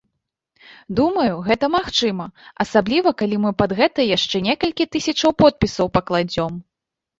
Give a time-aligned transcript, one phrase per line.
[0.99, 2.25] Думаю, гэта магчыма,
[2.65, 6.53] асабліва калі мы пад гэта яшчэ некалькі тысячаў подпісаў пакладзём.